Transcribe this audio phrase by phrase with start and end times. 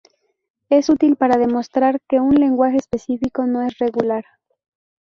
[0.69, 4.25] Es útil para demostrar que un lenguaje específico no es regular.